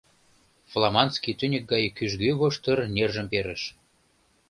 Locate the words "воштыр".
2.39-2.77